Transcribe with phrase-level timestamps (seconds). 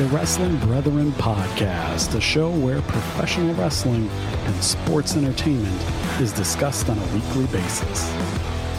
[0.00, 5.78] The Wrestling Brethren podcast, a show where professional wrestling and sports entertainment
[6.22, 8.10] is discussed on a weekly basis.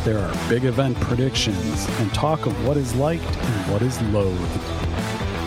[0.03, 4.61] There are big event predictions and talk of what is liked and what is loathed.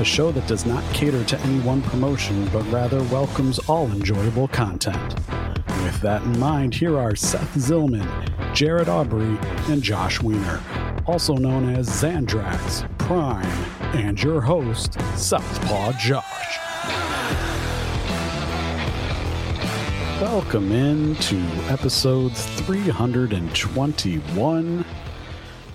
[0.00, 4.46] A show that does not cater to any one promotion, but rather welcomes all enjoyable
[4.46, 5.16] content.
[5.82, 8.08] With that in mind, here are Seth Zillman,
[8.54, 9.36] Jared Aubrey,
[9.68, 10.62] and Josh Weiner,
[11.08, 16.58] also known as Zandrax, Prime, and your host, Southpaw Josh.
[20.20, 21.36] Welcome in to
[21.68, 24.84] episode 321.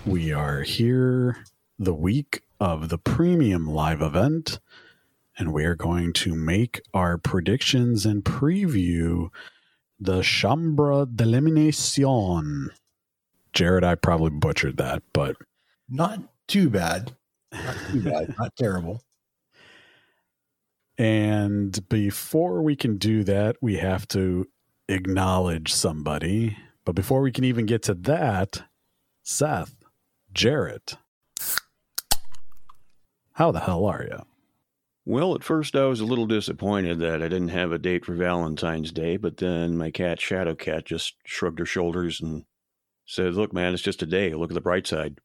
[0.04, 1.38] We are here
[1.78, 4.60] the week of the premium live event,
[5.38, 9.30] and we are going to make our predictions and preview
[9.98, 12.68] the Chambre d'Elimination.
[13.54, 15.36] Jared, I probably butchered that, but
[15.88, 17.16] Not too bad.
[17.52, 18.34] Not too bad.
[18.38, 19.02] Not terrible.
[20.98, 24.46] And before we can do that, we have to
[24.88, 26.58] acknowledge somebody.
[26.84, 28.64] But before we can even get to that,
[29.22, 29.76] Seth,
[30.32, 30.98] Jared,
[33.32, 34.22] how the hell are you?
[35.06, 38.14] Well, at first I was a little disappointed that I didn't have a date for
[38.14, 42.44] Valentine's Day, but then my cat, Shadow Cat, just shrugged her shoulders and
[43.06, 44.34] said, "Look, man, it's just a day.
[44.34, 45.18] Look at the bright side.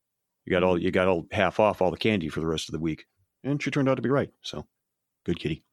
[0.46, 2.74] You got all you got all half off all the candy for the rest of
[2.74, 3.06] the week."
[3.44, 4.30] And she turned out to be right.
[4.42, 4.66] So,
[5.26, 5.64] good kitty.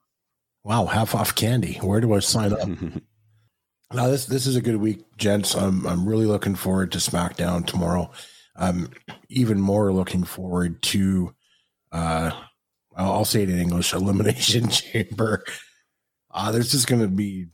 [0.64, 1.74] Wow, half off candy.
[1.74, 2.68] Where do I sign up?
[3.94, 5.54] Now this this is a good week, gents.
[5.54, 8.10] I'm I'm really looking forward to SmackDown tomorrow.
[8.56, 8.88] I'm
[9.28, 11.34] even more looking forward to
[11.90, 12.30] uh
[12.96, 15.44] I'll, I'll say it in English, Elimination Chamber.
[16.30, 17.48] Uh there's just gonna be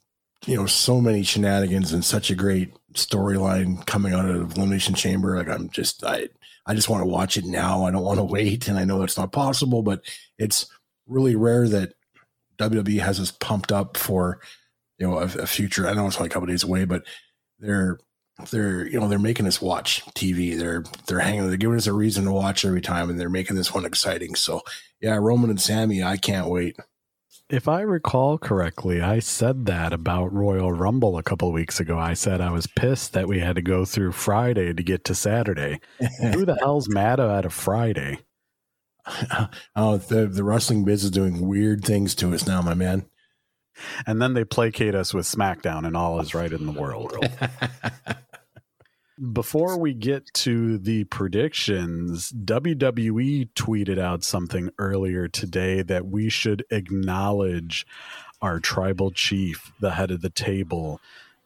[0.47, 5.37] you know so many shenanigans and such a great storyline coming out of Elimination Chamber.
[5.37, 6.29] Like I'm just I
[6.67, 7.85] I just want to watch it now.
[7.85, 10.03] I don't want to wait, and I know it's not possible, but
[10.39, 10.67] it's
[11.07, 11.95] really rare that
[12.59, 14.41] WWE has us pumped up for
[14.99, 15.89] you know a, a future.
[15.89, 17.05] I know it's only a couple days away, but
[17.59, 17.99] they're
[18.51, 20.59] they're you know they're making us watch TV.
[20.59, 21.49] They're they're hanging.
[21.49, 24.35] They're giving us a reason to watch every time, and they're making this one exciting.
[24.35, 24.63] So
[25.01, 26.77] yeah, Roman and Sami, I can't wait.
[27.51, 31.99] If I recall correctly, I said that about Royal Rumble a couple weeks ago.
[31.99, 35.15] I said I was pissed that we had to go through Friday to get to
[35.15, 35.81] Saturday.
[36.21, 38.19] Who the hell's mad at a Friday?
[39.77, 43.07] oh, the the wrestling biz is doing weird things to us now, my man.
[44.07, 47.15] And then they placate us with SmackDown, and all is right in the world.
[49.19, 56.65] Before we get to the predictions, WWE tweeted out something earlier today that we should
[56.71, 57.85] acknowledge
[58.41, 61.01] our tribal chief, the head of the table,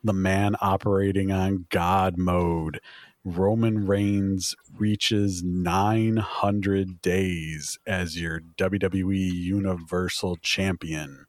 [0.04, 2.78] the man operating on God mode.
[3.24, 11.24] Roman Reigns reaches 900 days as your WWE Universal Champion.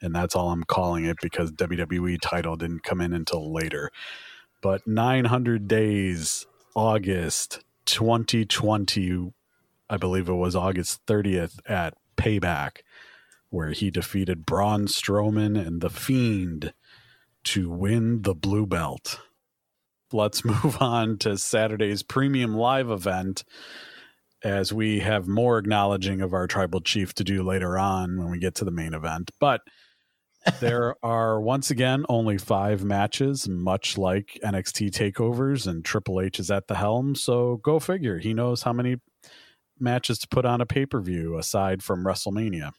[0.00, 3.90] And that's all I'm calling it because WWE title didn't come in until later
[4.60, 9.32] but 900 days august 2020
[9.88, 12.78] i believe it was august 30th at payback
[13.50, 16.72] where he defeated braun strowman and the fiend
[17.44, 19.20] to win the blue belt.
[20.12, 23.44] Let's move on to saturday's premium live event
[24.44, 28.38] as we have more acknowledging of our tribal chief to do later on when we
[28.38, 29.30] get to the main event.
[29.40, 29.62] But
[30.60, 36.50] there are once again only five matches, much like NXT takeovers, and Triple H is
[36.50, 37.14] at the helm.
[37.14, 38.18] So go figure.
[38.18, 38.96] He knows how many
[39.78, 42.72] matches to put on a pay per view aside from WrestleMania.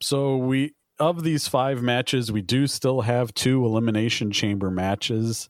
[0.00, 5.48] So we of these five matches, we do still have two elimination chamber matches,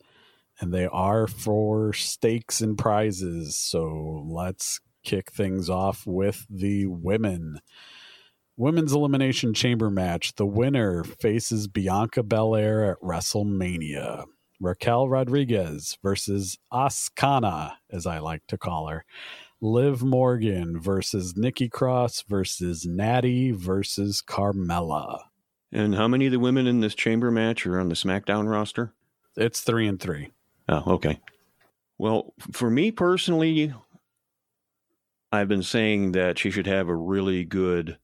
[0.60, 3.56] and they are for stakes and prizes.
[3.56, 7.60] So let's kick things off with the women.
[8.60, 10.34] Women's Elimination Chamber match.
[10.34, 14.26] The winner faces Bianca Belair at WrestleMania.
[14.60, 19.06] Raquel Rodriguez versus Ascana, as I like to call her.
[19.62, 25.20] Liv Morgan versus Nikki Cross versus Natty versus Carmella.
[25.72, 28.92] And how many of the women in this chamber match are on the SmackDown roster?
[29.38, 30.32] It's three and three.
[30.68, 31.18] Oh, okay.
[31.96, 33.72] Well, for me personally,
[35.32, 37.96] I've been saying that she should have a really good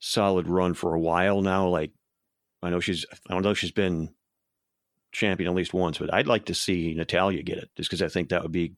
[0.00, 1.68] solid run for a while now.
[1.68, 1.92] Like
[2.62, 4.14] I know she's I don't know if she's been
[5.12, 8.08] champion at least once, but I'd like to see Natalya get it just because I
[8.08, 8.74] think that would be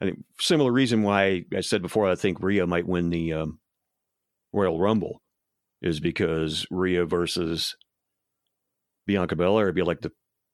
[0.00, 3.60] I think similar reason why I said before I think Rhea might win the um,
[4.52, 5.22] Royal Rumble
[5.82, 7.76] is because Rhea versus
[9.06, 10.12] Bianca Belair would be like the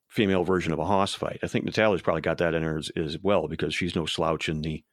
[0.08, 1.40] female version of a hoss fight.
[1.43, 4.49] I think Natalya's probably got that in her as, as well because she's no slouch
[4.49, 4.85] in the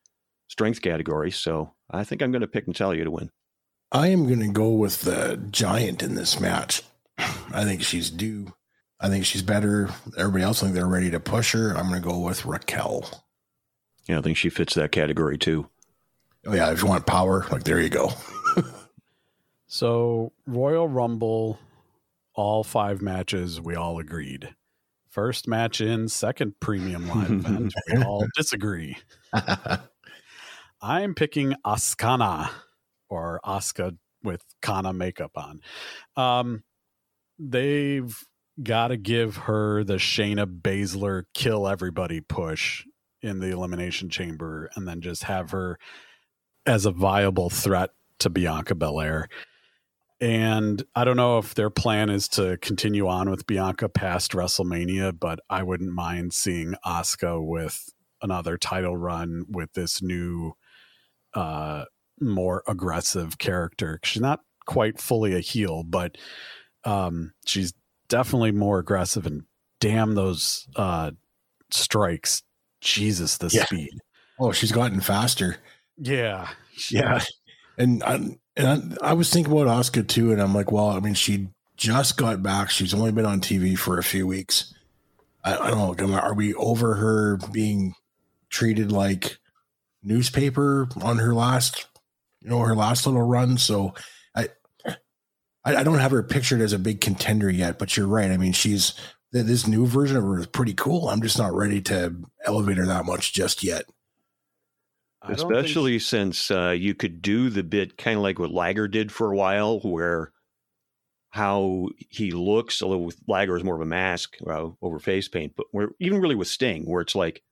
[0.48, 1.30] strength category.
[1.30, 3.30] So I think I'm going to pick Natalya to win.
[3.92, 6.84] I am going to go with the giant in this match.
[7.18, 8.54] I think she's due.
[9.00, 9.90] I think she's better.
[10.18, 11.70] Everybody else I think they're ready to push her.
[11.76, 13.26] I'm going to go with Raquel.
[14.08, 15.68] Yeah, I think she fits that category too.
[16.46, 18.12] Oh yeah, if you want power, like there you go.
[19.68, 21.60] so Royal Rumble,
[22.34, 24.56] all five matches, we all agreed.
[25.10, 28.98] First match in, second premium live event, we all disagree.
[30.82, 32.50] I'm picking Askana
[33.10, 35.62] or Asuka with Kana makeup on.
[36.16, 36.64] Um,
[37.38, 38.18] they've
[38.62, 42.86] got to give her the Shayna Baszler kill everybody push
[43.22, 45.78] in the elimination chamber and then just have her
[46.66, 49.28] as a viable threat to Bianca Belair.
[50.22, 55.18] And I don't know if their plan is to continue on with Bianca past WrestleMania,
[55.18, 57.90] but I wouldn't mind seeing Asuka with
[58.22, 60.54] another title run with this new
[61.34, 61.86] uh
[62.22, 64.00] more aggressive character.
[64.04, 66.18] She's not quite fully a heel, but
[66.86, 67.74] um she's
[68.08, 69.44] definitely more aggressive and
[69.80, 71.12] damn those uh
[71.72, 72.44] strikes.
[72.82, 73.66] Jesus, the yeah.
[73.66, 73.92] speed.
[74.40, 75.58] Oh, she's gotten faster.
[75.98, 76.50] Yeah.
[76.90, 77.22] Yeah.
[77.78, 78.16] And I,
[78.56, 81.50] and I, I was thinking about Oscar too, and I'm like, well, I mean, she
[81.78, 82.70] just got back.
[82.70, 84.74] She's only been on TV for a few weeks.
[85.44, 86.18] I, I don't know.
[86.18, 87.96] Are we over her being
[88.50, 89.38] treated like
[90.04, 91.88] newspaper on her last,
[92.42, 93.58] you know, her last little run?
[93.58, 93.94] So
[94.36, 94.50] I,
[95.66, 98.32] I don't have her pictured as a big contender yet, but you're right.
[98.32, 98.94] I mean, she's
[99.32, 101.10] this new version of her is pretty cool.
[101.10, 102.16] I'm just not ready to
[102.46, 103.86] elevate her that much just yet.
[105.22, 109.32] Especially since uh, you could do the bit kind of like what Liger did for
[109.32, 110.32] a while, where
[111.32, 115.54] how he looks, although with Liger is more of a mask uh, over face paint,
[115.58, 117.44] but where even really with Sting, where it's like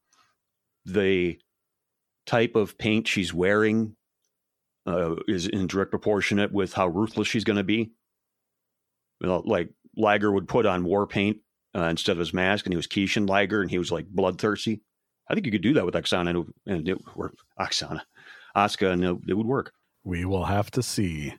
[0.86, 1.38] the
[2.26, 3.97] type of paint she's wearing
[4.88, 7.92] uh, is in direct proportionate with how ruthless she's going to be.
[9.22, 11.38] You know, like Liger would put on war paint
[11.76, 14.82] uh, instead of his mask, and he was Kishin Liger, and he was like bloodthirsty.
[15.30, 17.42] I think you could do that with Oksana and it worked.
[17.60, 18.02] Oksana,
[18.56, 19.74] Asuka, and it, it would work.
[20.04, 21.34] We will have to see.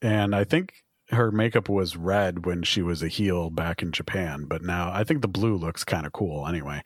[0.00, 0.72] And I think
[1.10, 5.02] her makeup was red when she was a heel back in Japan, but now I
[5.02, 6.82] think the blue looks kind of cool anyway.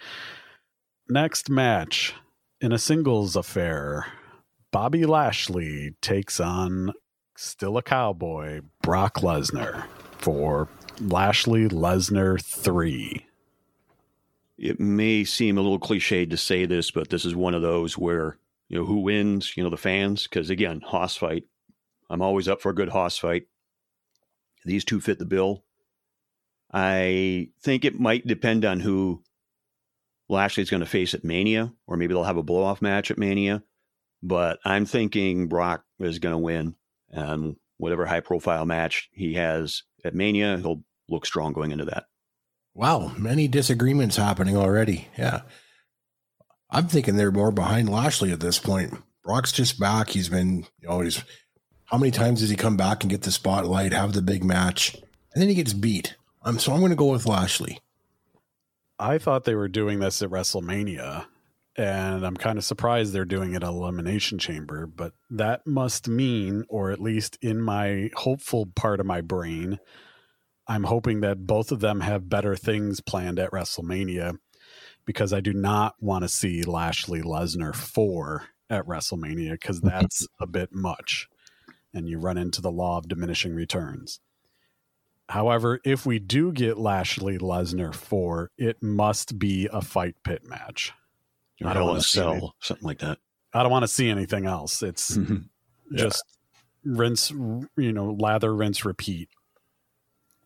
[1.08, 2.14] Next match
[2.60, 4.06] in a singles affair,
[4.72, 6.92] Bobby Lashley takes on
[7.36, 9.86] still a cowboy, Brock Lesnar
[10.18, 10.68] for
[11.00, 13.26] Lashley Lesnar 3
[14.62, 17.98] it may seem a little cliched to say this, but this is one of those
[17.98, 18.38] where,
[18.68, 19.56] you know, who wins?
[19.56, 20.22] You know, the fans.
[20.22, 21.44] Because again, hoss fight.
[22.08, 23.48] I'm always up for a good hoss fight.
[24.64, 25.64] These two fit the bill.
[26.72, 29.24] I think it might depend on who
[30.28, 33.18] Lashley's going to face at Mania, or maybe they'll have a blow off match at
[33.18, 33.64] Mania.
[34.22, 36.76] But I'm thinking Brock is going to win.
[37.10, 42.04] And whatever high profile match he has at Mania, he'll look strong going into that.
[42.74, 45.08] Wow, many disagreements happening already.
[45.18, 45.42] Yeah.
[46.70, 48.94] I'm thinking they're more behind Lashley at this point.
[49.22, 50.08] Brock's just back.
[50.10, 51.22] He's been, you know, he's
[51.84, 54.94] how many times does he come back and get the spotlight, have the big match,
[54.94, 56.16] and then he gets beat?
[56.42, 57.80] I'm so I'm going to go with Lashley.
[58.98, 61.26] I thought they were doing this at WrestleMania,
[61.76, 64.86] and I'm kind of surprised they're doing it at Elimination Chamber.
[64.86, 69.78] But that must mean, or at least in my hopeful part of my brain,
[70.68, 74.36] I'm hoping that both of them have better things planned at WrestleMania
[75.04, 80.46] because I do not want to see Lashley Lesnar 4 at WrestleMania because that's a
[80.46, 81.28] bit much.
[81.94, 84.20] And you run into the law of diminishing returns.
[85.28, 90.92] However, if we do get Lashley Lesnar 4, it must be a fight pit match.
[91.64, 93.18] I don't want to sell something like that.
[93.52, 94.82] I don't want to see anything else.
[94.82, 95.96] It's mm-hmm.
[95.96, 96.22] just
[96.84, 96.92] yeah.
[96.96, 99.28] rinse, you know, lather, rinse, repeat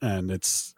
[0.01, 0.75] and it's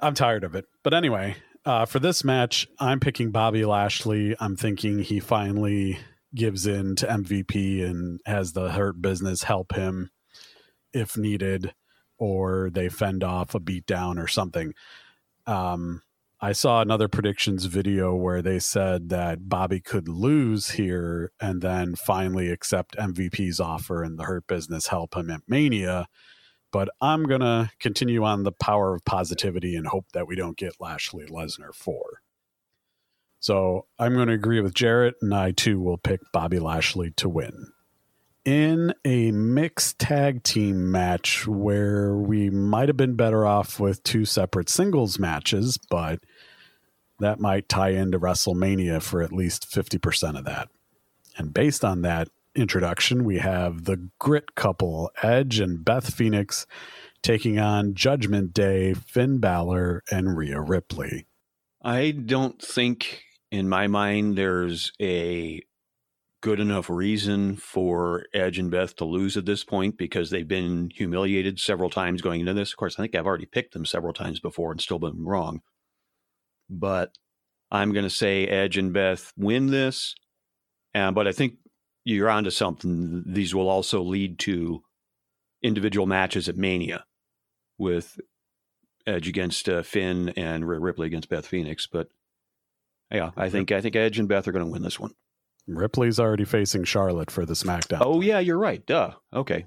[0.00, 0.66] I'm tired of it.
[0.82, 4.34] But anyway, uh, for this match, I'm picking Bobby Lashley.
[4.40, 5.98] I'm thinking he finally
[6.34, 10.10] gives in to MVP and has the Hurt Business help him
[10.92, 11.72] if needed,
[12.18, 14.74] or they fend off a beatdown or something.
[15.46, 16.02] Um,
[16.44, 21.94] I saw another predictions video where they said that Bobby could lose here and then
[21.94, 26.08] finally accept MVP's offer and the Hurt Business help him at Mania
[26.72, 30.56] but I'm going to continue on the power of positivity and hope that we don't
[30.56, 32.22] get Lashley Lesnar 4.
[33.38, 37.28] So I'm going to agree with Jared, and I too will pick Bobby Lashley to
[37.28, 37.72] win.
[38.44, 44.24] In a mixed tag team match where we might have been better off with two
[44.24, 46.20] separate singles matches, but
[47.18, 50.68] that might tie into WrestleMania for at least 50% of that.
[51.36, 56.66] And based on that, introduction, we have the grit couple, Edge and Beth Phoenix,
[57.22, 61.26] taking on Judgment Day, Finn Balor, and Rhea Ripley.
[61.82, 65.62] I don't think, in my mind, there's a
[66.42, 70.90] good enough reason for Edge and Beth to lose at this point because they've been
[70.92, 72.72] humiliated several times going into this.
[72.72, 75.62] Of course, I think I've already picked them several times before and still been wrong.
[76.68, 77.16] But
[77.70, 80.14] I'm going to say Edge and Beth win this.
[80.94, 81.54] Uh, but I think
[82.04, 83.24] you're onto something.
[83.26, 84.82] These will also lead to
[85.62, 87.04] individual matches at Mania
[87.78, 88.20] with
[89.06, 91.86] Edge against uh, Finn and Ripley against Beth Phoenix.
[91.86, 92.08] But
[93.10, 95.12] yeah, I think I think Edge and Beth are going to win this one.
[95.66, 98.02] Ripley's already facing Charlotte for the SmackDown.
[98.02, 98.84] Oh yeah, you're right.
[98.84, 99.12] Duh.
[99.32, 99.66] Okay.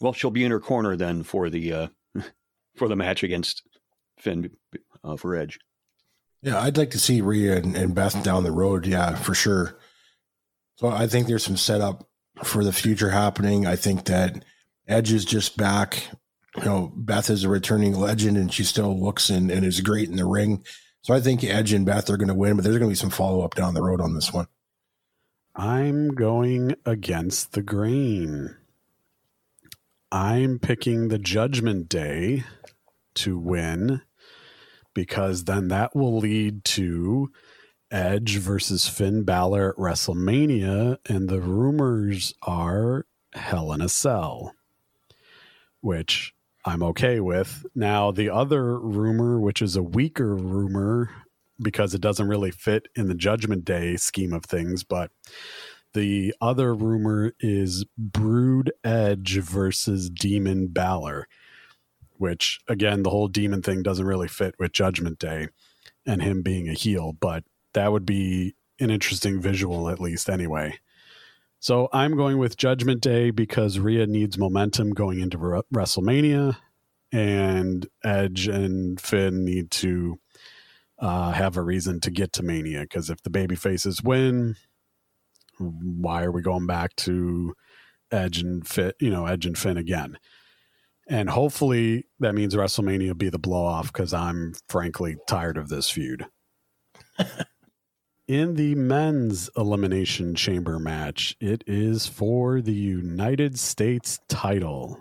[0.00, 1.86] Well, she'll be in her corner then for the uh,
[2.76, 3.62] for the match against
[4.18, 4.50] Finn
[5.04, 5.58] uh, for Edge.
[6.42, 8.84] Yeah, I'd like to see Rhea and, and Beth down the road.
[8.84, 9.78] Yeah, for sure.
[10.76, 12.08] So I think there's some setup
[12.42, 13.66] for the future happening.
[13.66, 14.44] I think that
[14.88, 16.08] Edge is just back.
[16.56, 20.08] You know, Beth is a returning legend and she still looks and, and is great
[20.08, 20.64] in the ring.
[21.02, 22.98] So I think Edge and Beth are going to win, but there's going to be
[22.98, 24.46] some follow up down the road on this one.
[25.54, 28.56] I'm going against the grain.
[30.10, 32.44] I'm picking the Judgment Day
[33.14, 34.02] to win
[34.94, 37.30] because then that will lead to
[37.90, 44.54] Edge versus Finn Balor at WrestleMania, and the rumors are Hell in a Cell,
[45.80, 46.34] which
[46.64, 47.66] I'm okay with.
[47.74, 51.10] Now, the other rumor, which is a weaker rumor
[51.60, 55.10] because it doesn't really fit in the Judgment Day scheme of things, but
[55.92, 61.28] the other rumor is Brood Edge versus Demon Balor
[62.22, 65.48] which again, the whole demon thing doesn't really fit with Judgment Day
[66.06, 67.42] and him being a heel, but
[67.74, 70.78] that would be an interesting visual at least anyway.
[71.58, 76.58] So I'm going with Judgment Day because Rhea needs momentum going into WrestleMania,
[77.10, 80.20] and Edge and Finn need to
[81.00, 82.82] uh, have a reason to get to Mania.
[82.82, 84.54] Because if the baby faces win,
[85.58, 87.54] why are we going back to
[88.12, 88.94] Edge and Fit?
[89.00, 90.18] You know, Edge and Finn again?
[91.12, 95.68] And hopefully that means WrestleMania will be the blow off because I'm frankly tired of
[95.68, 96.24] this feud.
[98.26, 105.00] In the men's elimination chamber match, it is for the United States title.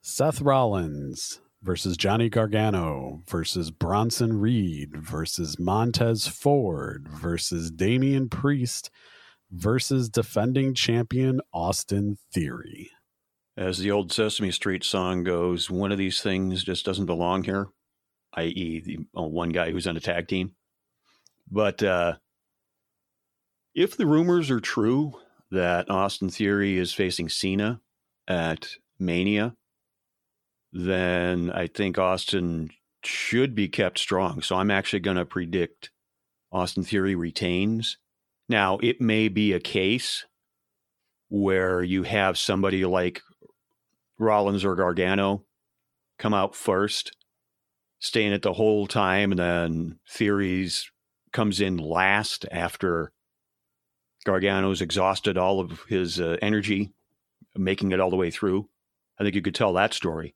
[0.00, 8.90] Seth Rollins versus Johnny Gargano versus Bronson Reed versus Montez Ford versus Damian Priest
[9.50, 12.90] versus defending champion Austin Theory
[13.56, 17.68] as the old Sesame Street song goes, one of these things just doesn't belong here,
[18.34, 20.54] i.e., the uh, one guy who's on a tag team.
[21.50, 22.14] But uh,
[23.74, 25.14] if the rumors are true
[25.50, 27.80] that Austin Theory is facing Cena
[28.26, 29.54] at Mania,
[30.72, 32.70] then I think Austin
[33.04, 34.40] should be kept strong.
[34.40, 35.90] So I'm actually going to predict
[36.50, 37.98] Austin Theory retains.
[38.48, 40.24] Now, it may be a case
[41.28, 43.22] where you have somebody like
[44.22, 45.44] Rollins or Gargano
[46.18, 47.16] come out first,
[47.98, 50.90] staying it the whole time, and then Theories
[51.32, 53.12] comes in last after
[54.24, 56.92] Gargano's exhausted all of his uh, energy,
[57.56, 58.68] making it all the way through.
[59.18, 60.34] I think you could tell that story.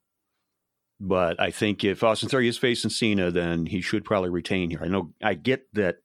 [0.98, 4.80] But I think if Austin Theory is facing Cena, then he should probably retain here.
[4.82, 5.96] I know I get that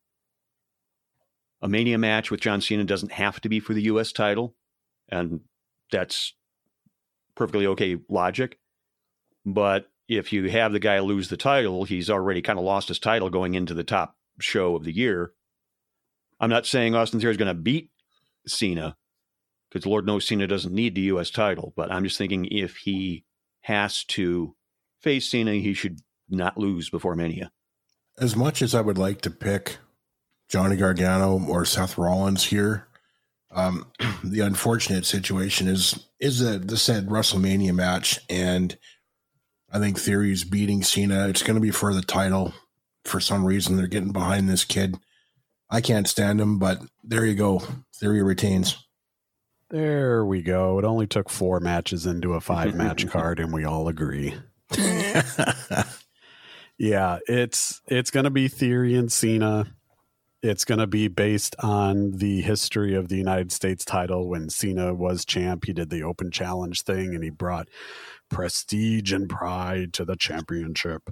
[1.62, 4.12] a Mania match with John Cena doesn't have to be for the U.S.
[4.12, 4.56] title,
[5.10, 5.42] and
[5.92, 6.34] that's
[7.36, 8.60] perfectly okay logic.
[9.46, 13.00] But if you have the guy lose the title, he's already kind of lost his
[13.00, 15.32] title going into the top show of the year.
[16.40, 17.92] I'm not saying Austin Theory is going to beat
[18.48, 18.98] Cena
[19.70, 21.30] because Lord knows Cena doesn't need the U.S.
[21.30, 21.74] title.
[21.76, 23.26] But I'm just thinking if he
[23.62, 24.56] has to
[25.00, 27.52] face Cena, he should not lose before Mania.
[28.18, 29.78] As much as I would like to pick
[30.50, 32.88] Johnny Gargano or Seth Rollins here,
[33.54, 33.88] um,
[34.24, 38.78] the unfortunate situation is is the the said WrestleMania match, and
[39.72, 41.28] I think Theory's beating Cena.
[41.28, 42.54] It's going to be for the title.
[43.04, 44.96] For some reason, they're getting behind this kid.
[45.70, 47.64] I can't stand him, but there you go.
[47.96, 48.78] Theory retains.
[49.70, 50.78] There we go.
[50.80, 54.36] It only took four matches into a five match card, and we all agree.
[56.78, 59.66] yeah, it's it's going to be Theory and Cena
[60.42, 64.28] it's going to be based on the history of the United States title.
[64.28, 67.68] When Cena was champ, he did the open challenge thing and he brought
[68.30, 71.10] prestige and pride to the championship.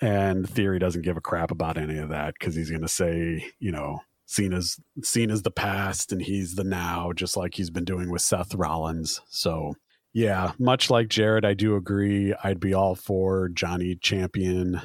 [0.00, 3.52] And Theory doesn't give a crap about any of that because he's going to say,
[3.58, 7.84] you know, Cena's seen as the past and he's the now, just like he's been
[7.84, 9.20] doing with Seth Rollins.
[9.28, 9.74] So
[10.14, 12.34] yeah, much like Jared, I do agree.
[12.42, 14.80] I'd be all for Johnny Champion.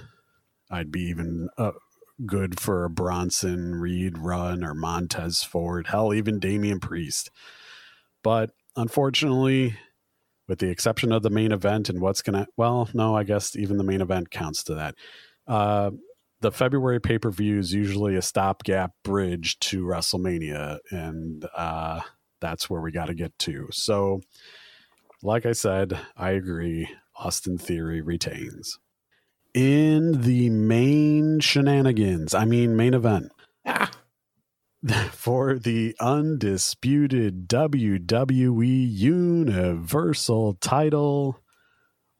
[0.69, 1.71] I'd be even uh,
[2.25, 7.29] good for a Bronson Reed run or Montez Ford, hell, even Damian Priest.
[8.23, 9.75] But unfortunately,
[10.47, 13.55] with the exception of the main event and what's going to, well, no, I guess
[13.55, 14.95] even the main event counts to that.
[15.47, 15.91] Uh,
[16.41, 22.01] the February pay per view is usually a stopgap bridge to WrestleMania, and uh,
[22.39, 23.67] that's where we got to get to.
[23.71, 24.21] So,
[25.23, 26.89] like I said, I agree.
[27.15, 28.77] Austin Theory retains.
[29.57, 33.31] In the main shenanigans, I mean, main event.
[33.65, 33.89] Ah.
[35.11, 41.41] For the undisputed WWE Universal title,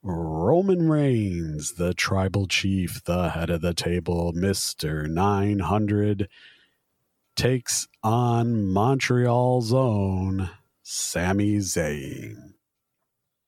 [0.02, 5.08] Roman Reigns, the tribal chief, the head of the table, Mr.
[5.08, 6.28] 900,
[7.36, 10.50] takes on Montreal's own
[10.82, 12.54] Sami Zayn.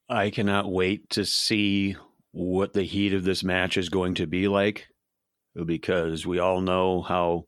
[0.08, 1.96] I cannot wait to see
[2.32, 4.88] what the heat of this match is going to be like
[5.66, 7.46] because we all know how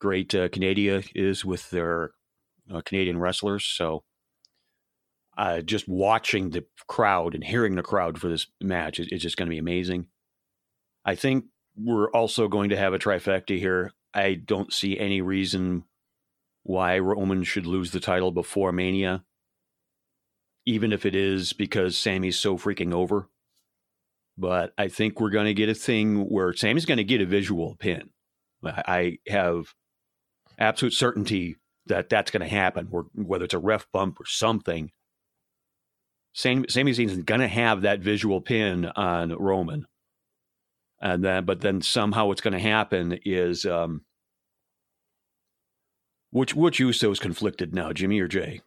[0.00, 2.12] great uh, Canada is with their
[2.72, 3.64] uh, Canadian wrestlers.
[3.64, 4.02] So
[5.36, 9.36] uh, just watching the crowd and hearing the crowd for this match is, is just
[9.36, 10.06] going to be amazing.
[11.04, 11.44] I think
[11.76, 13.92] we're also going to have a trifecta here.
[14.14, 15.84] I don't see any reason
[16.62, 19.24] why Roman should lose the title before Mania
[20.66, 23.28] even if it is because Sami's so freaking over.
[24.38, 27.26] But I think we're going to get a thing where Sami's going to get a
[27.26, 28.10] visual pin.
[28.64, 29.74] I have
[30.58, 34.90] absolute certainty that that's going to happen, whether it's a ref bump or something.
[36.34, 39.86] Sami, Sami Zayn's going to have that visual pin on Roman,
[41.00, 44.02] and then but then somehow what's going to happen is um,
[46.30, 48.60] which which Uso is conflicted now, Jimmy or Jey?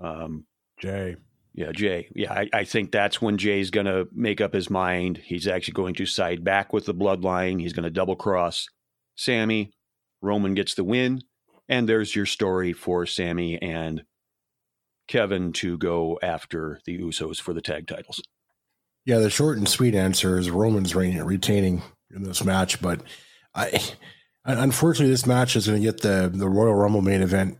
[0.00, 0.46] Um,
[0.78, 1.16] Jey.
[1.58, 2.08] Yeah, Jey.
[2.14, 5.16] Yeah, I, I think that's when Jey's going to make up his mind.
[5.16, 7.60] He's actually going to side back with the bloodline.
[7.60, 8.68] He's going to double cross
[9.16, 9.72] Sami.
[10.22, 11.20] Roman gets the win.
[11.68, 14.04] And there's your story for Sami and
[15.08, 18.22] Kevin to go after the Usos for the tag titles.
[19.04, 21.82] Yeah, the short and sweet answer is Roman's retaining
[22.14, 23.02] in this match, but
[23.52, 23.82] I
[24.44, 27.58] unfortunately this match is going to get the the Royal Rumble main event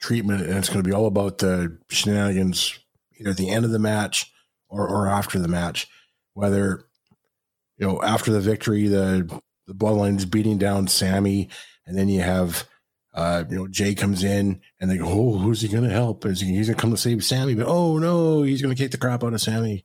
[0.00, 2.78] treatment, and it's going to be all about the shenanigans
[3.18, 4.32] either at the end of the match
[4.68, 5.88] or, or after the match.
[6.34, 6.84] Whether
[7.76, 11.48] you know after the victory, the the bloodline is beating down Sami.
[11.86, 12.66] and then you have
[13.14, 16.24] uh, you know Jey comes in and they go, "Oh, who's he going to help?
[16.24, 18.80] Is he, he's going to come to save Sami, But oh no, he's going to
[18.80, 19.84] kick the crap out of Sami.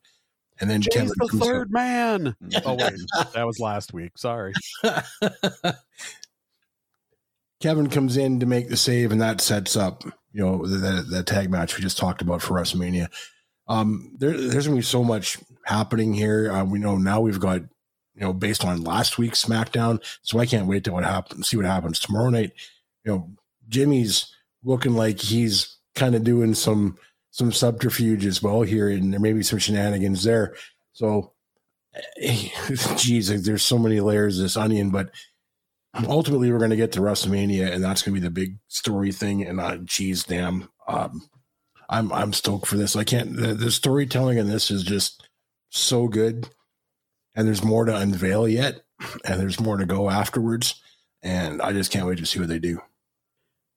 [0.60, 2.36] And then Jey's Kevin the third man.
[2.66, 2.94] oh wait,
[3.34, 4.18] that was last week.
[4.18, 4.54] Sorry.
[7.64, 11.24] Kevin comes in to make the save, and that sets up you know the, the
[11.24, 13.08] tag match we just talked about for WrestleMania.
[13.70, 16.52] Um, there, there's gonna be so much happening here.
[16.52, 20.46] Uh, we know now we've got you know based on last week's SmackDown, so I
[20.46, 21.48] can't wait to what happens.
[21.48, 22.52] See what happens tomorrow night.
[23.06, 23.30] You know,
[23.70, 26.98] Jimmy's looking like he's kind of doing some
[27.32, 30.54] some subterfuge as well here, and there may be some shenanigans there.
[30.92, 31.32] So,
[32.98, 35.12] geez, there's so many layers of this onion, but
[36.08, 39.12] ultimately we're going to get to WrestleMania, and that's going to be the big story
[39.12, 39.44] thing.
[39.44, 41.30] And uh, geez, damn, um,
[41.90, 42.96] I'm I'm stoked for this.
[42.96, 43.36] I can't.
[43.36, 45.28] The, the storytelling in this is just
[45.70, 46.50] so good,
[47.36, 48.82] and there's more to unveil yet,
[49.26, 50.82] and there's more to go afterwards,
[51.22, 52.82] and I just can't wait to see what they do.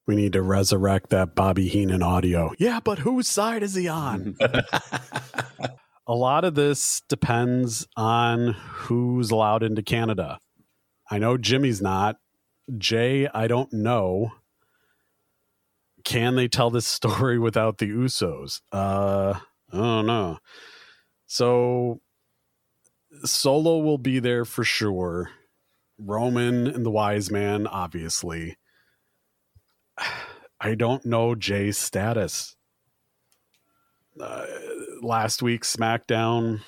[0.07, 2.53] We need to resurrect that Bobby Heenan audio.
[2.59, 4.37] Yeah, but whose side is he on?
[6.07, 10.39] a lot of this depends on who's allowed into Canada.
[11.11, 12.17] I know Jimmy's not.
[12.79, 14.33] Jey, I don't know.
[16.05, 18.61] Can they tell this story without the Usos?
[18.73, 19.35] Uh,
[19.73, 20.39] I don't know.
[21.27, 22.01] So
[23.25, 25.31] Solo will be there for sure.
[25.99, 28.57] Roman and the Wise Man, obviously.
[30.61, 32.57] I don't know Jey's status.
[34.19, 34.47] Uh,
[35.03, 36.63] last week's SmackDown,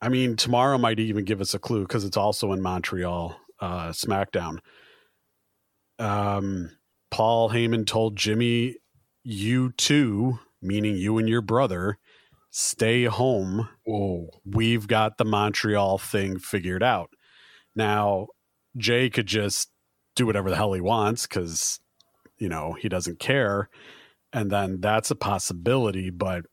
[0.00, 3.88] I mean, tomorrow might even give us a clue because it's also in Montreal, uh,
[3.88, 4.58] SmackDown.
[5.98, 6.70] Um,
[7.10, 8.76] Paul Heyman told Jimmy,
[9.24, 11.98] "You too, meaning you and your brother,
[12.50, 13.68] stay home.
[13.84, 14.30] Whoa.
[14.44, 17.10] We've got the Montreal thing figured out."
[17.74, 18.28] Now,
[18.76, 19.70] Jey could just
[20.14, 21.80] do whatever the hell he wants because
[22.38, 23.68] you know he doesn't care,
[24.32, 26.10] and then that's a possibility.
[26.10, 26.46] But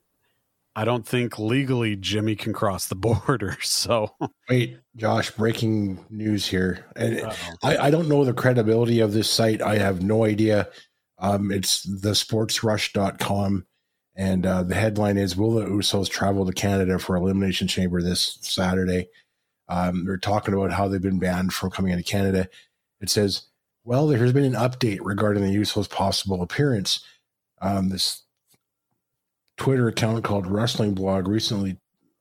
[0.76, 3.56] I don't think legally Jimmy can cross the border.
[3.62, 4.14] So
[4.48, 6.84] wait, Josh, breaking news here.
[6.94, 7.22] And
[7.64, 9.62] I, I, don't know the credibility of this site.
[9.62, 10.68] I have no idea.
[11.18, 13.66] Um, it's thesportsrush.com.
[14.16, 18.38] And uh, the headline is Will the Usos travel to Canada for Elimination Chamber this
[18.42, 19.08] Saturday?
[19.68, 22.48] Um, they're talking about how they've been banned from coming into Canada.
[23.00, 23.46] It says,
[23.84, 27.00] Well, there has been an update regarding the Usos' possible appearance.
[27.60, 28.22] Um, this
[29.56, 31.78] Twitter account called Wrestling Blog recently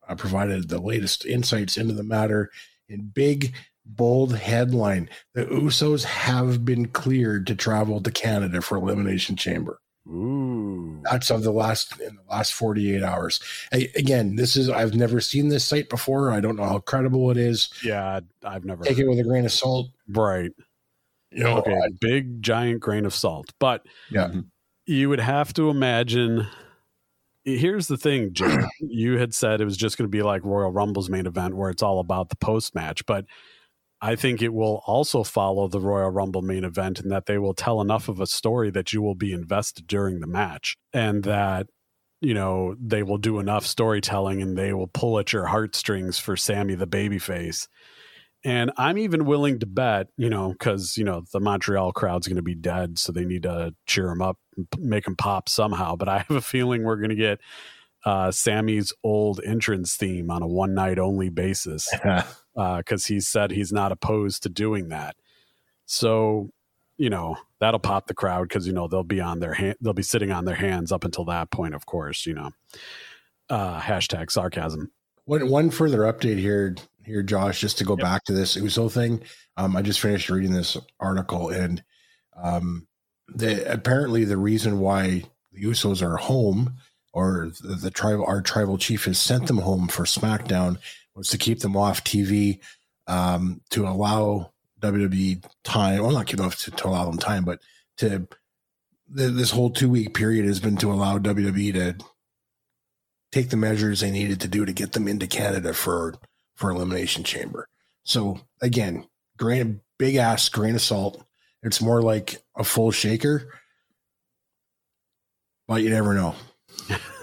[0.07, 2.49] uh, provided the latest insights into the matter
[2.87, 3.53] in big,
[3.85, 5.09] bold headline.
[5.33, 9.79] The Usos have been cleared to travel to Canada for Elimination Chamber.
[10.07, 11.01] Ooh.
[11.03, 13.39] That's of the last in the last 48 hours.
[13.73, 16.31] I, again, this is I've never seen this site before.
[16.31, 17.69] I don't know how credible it is.
[17.83, 19.89] Yeah, I've never take it with a grain of salt.
[20.07, 20.51] Right.
[21.31, 23.51] You know, okay, I, big giant grain of salt.
[23.59, 24.31] But yeah,
[24.85, 26.47] you would have to imagine
[27.45, 28.65] here's the thing, Jim.
[28.79, 31.69] you had said it was just going to be like Royal Rumble's main event where
[31.69, 33.25] it's all about the post match, but
[34.01, 37.53] I think it will also follow the Royal Rumble main event in that they will
[37.53, 41.67] tell enough of a story that you will be invested during the match and that
[42.21, 46.35] you know they will do enough storytelling and they will pull at your heartstrings for
[46.35, 47.67] Sami the babyface.
[48.45, 52.35] And I'm even willing to bet, you know, because you know the Montreal crowd's going
[52.35, 54.37] to be dead, so they need to cheer him up,
[54.77, 55.95] make him pop somehow.
[55.95, 57.39] But I have a feeling we're going to get
[58.05, 63.49] uh, Sami's old entrance theme on a one night only basis because uh, he said
[63.49, 65.15] he's not opposed to doing that.
[65.87, 66.51] So,
[66.97, 69.93] you know, that'll pop the crowd because you know they'll be on their hand, they'll
[69.93, 72.27] be sitting on their hands up until that point, of course.
[72.27, 72.51] You know,
[73.49, 74.91] uh, hashtag sarcasm.
[75.25, 78.03] One one further update here, here, Josh, just to go yep.
[78.03, 79.21] back to this Uso thing.
[79.57, 81.83] Um, I just finished reading this article, and
[82.35, 82.87] um,
[83.27, 86.75] the apparently the reason why the Usos are home
[87.13, 90.77] or the, the tribal our tribal chief has sent them home for SmackDown
[91.15, 92.59] was to keep them off TV
[93.07, 96.01] um, to allow WWE time.
[96.01, 97.59] Well, not keep off to, to allow them time, but
[97.97, 98.27] to
[99.09, 102.05] the, this whole two week period has been to allow WWE to
[103.31, 106.15] take the measures they needed to do to get them into Canada for
[106.55, 107.67] for Elimination Chamber.
[108.03, 111.23] So again, grain big ass grain of salt.
[111.63, 113.47] It's more like a full shaker,
[115.67, 116.35] but you never know.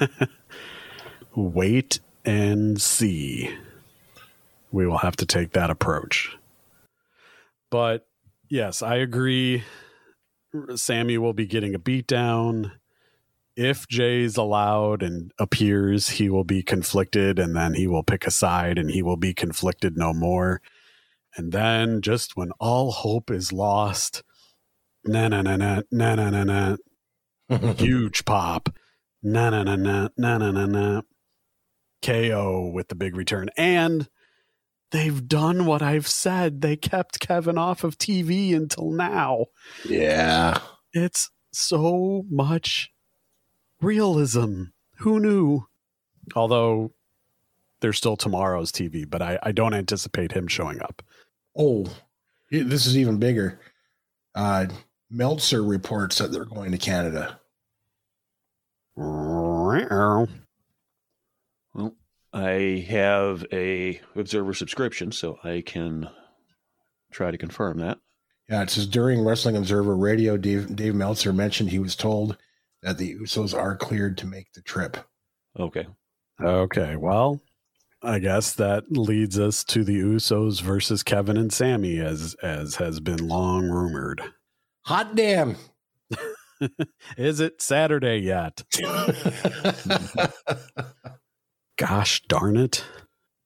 [1.37, 3.57] Wait and see.
[4.71, 6.37] We will have to take that approach.
[7.71, 8.07] But
[8.49, 9.65] yes, I agree.
[10.75, 12.73] Sami will be getting a beatdown.
[13.57, 18.31] If Jey's allowed and appears, he will be conflicted and then he will pick a
[18.31, 20.61] side and he will be conflicted no more.
[21.37, 24.23] And then just when all hope is lost,
[25.05, 26.77] na na na na na na na na,
[27.77, 28.69] huge pop
[29.23, 31.03] na na na na na na na na
[32.03, 33.51] KO with the big return.
[33.57, 34.09] And
[34.91, 36.61] they've done what I've said.
[36.61, 39.47] They kept Kevin off of TV until now.
[39.89, 40.59] Yeah.
[40.93, 42.91] It's so much
[43.83, 44.65] realism.
[44.99, 45.67] Who knew?
[46.35, 46.93] Although
[47.81, 51.03] there's still tomorrow's TV, but I, I don't anticipate him showing up.
[51.57, 51.87] Oh,
[52.51, 53.61] this is even bigger.
[54.35, 54.67] Uh,
[55.11, 57.41] Meltzer reports that they're going to Canada.
[61.75, 61.95] Well,
[62.33, 66.09] I have a Observer subscription, so I can
[67.11, 67.99] try to confirm that.
[68.49, 72.37] Yeah, it says during Wrestling Observer Radio, Dave, Dave Meltzer mentioned he was told
[72.83, 74.97] that the Usos are cleared to make the trip.
[75.59, 75.87] Okay.
[76.43, 76.97] Okay.
[76.97, 77.41] Well,
[78.03, 83.01] I guess that leads us to the Usos versus Kevin and Sami, as as has
[83.01, 84.23] been long rumored.
[84.87, 85.57] Hot damn!
[87.17, 88.63] Is it Saturday yet?
[91.79, 92.85] Gosh darn it.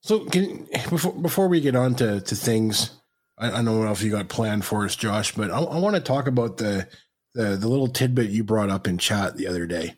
[0.02, 2.92] So can, before before we get on to, to things,
[3.38, 5.96] I, I don't know if you got planned for us, Josh, but I, I want
[5.96, 6.88] to talk about the,
[7.36, 9.94] the the little tidbit you brought up in chat the other day.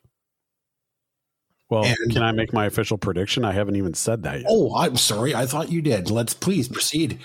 [1.70, 3.44] Well, and, can I make my official prediction?
[3.44, 4.46] I haven't even said that yet.
[4.48, 5.35] Oh, I'm sorry.
[5.35, 6.11] I thought you did.
[6.11, 7.20] Let's please proceed.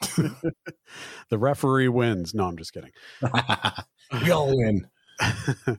[0.16, 2.34] the referee wins.
[2.34, 2.90] No, I'm just kidding.
[4.22, 4.88] we all win.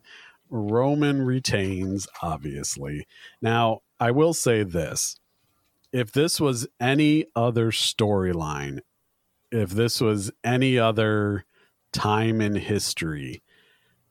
[0.49, 3.07] Roman retains, obviously.
[3.41, 5.17] Now, I will say this
[5.91, 8.79] if this was any other storyline,
[9.51, 11.45] if this was any other
[11.91, 13.43] time in history,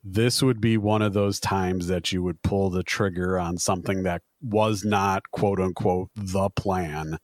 [0.02, 4.02] this would be one of those times that you would pull the trigger on something
[4.04, 7.18] that was not, quote unquote, the plan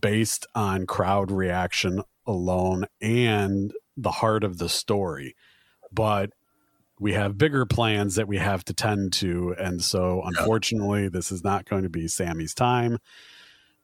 [0.00, 5.34] based on crowd reaction alone and the heart of the story.
[5.92, 6.30] But
[7.00, 9.54] we have bigger plans that we have to tend to.
[9.58, 12.98] And so, unfortunately, this is not going to be Sami's time.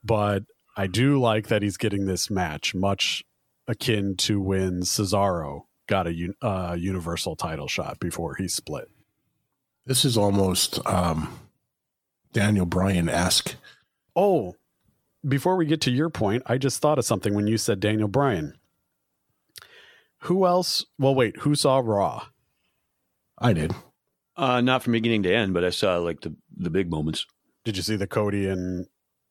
[0.05, 0.45] But
[0.77, 3.25] I do like that he's getting this match, much
[3.67, 8.89] akin to when Cesaro got a uh, universal title shot before he split.
[9.87, 11.39] This is almost um,
[12.33, 13.57] Daniel Bryan esque.
[14.15, 14.57] Oh,
[15.27, 18.09] before we get to your point, I just thought of something when you said Daniel
[18.09, 18.55] Bryan.
[20.23, 20.85] Who else?
[20.99, 22.27] Well, wait, who saw Raw?
[23.39, 23.73] I did.
[24.37, 27.27] Uh, not from beginning to end, but I saw like the the big moments.
[27.65, 28.87] Did you see the Cody and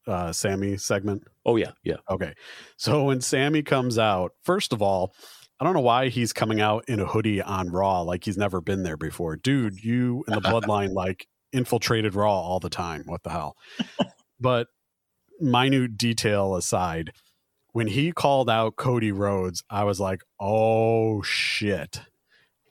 [0.07, 1.23] uh, Sami segment?
[1.45, 1.97] Oh yeah, yeah.
[2.09, 2.33] Okay,
[2.77, 5.13] so when Sami comes out, first of all,
[5.59, 8.59] I don't know why he's coming out in a hoodie on Raw like he's never
[8.59, 9.83] been there before, dude.
[9.83, 13.03] You and the Bloodline like infiltrated Raw all the time.
[13.05, 13.55] What the hell?
[14.39, 14.67] but
[15.39, 17.11] minute detail aside,
[17.71, 22.01] when he called out Cody Rhodes, I was like, oh shit.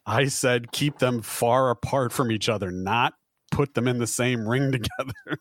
[0.06, 3.14] I said keep them far apart from each other, not
[3.50, 5.40] put them in the same ring together.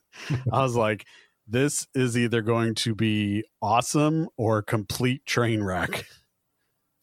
[0.52, 1.06] I was like,
[1.46, 6.06] this is either going to be awesome or complete train wreck